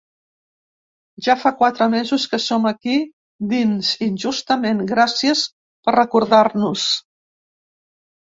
Ja 1.25 1.33
fa 1.41 1.49
quatre 1.59 1.87
mesos 1.95 2.23
que 2.31 2.39
som 2.45 2.63
aquí 2.69 2.95
dins, 3.51 3.91
injustament… 4.07 4.81
Gràcies 4.93 5.45
per 5.89 5.95
recordar-nos! 5.97 6.87